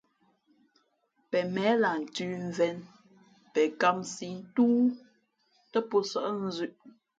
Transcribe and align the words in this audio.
Pen 1.29 1.45
měh 1.53 1.75
lah 1.81 1.95
ntʉ̌mvēn, 2.03 2.77
pen 3.53 3.69
kāmsī 3.81 4.29
ntóó 4.41 4.75
tά 5.71 5.79
pō 5.89 5.97
nsάʼ 6.09 6.25
nzʉ̄ʼ. 6.47 6.73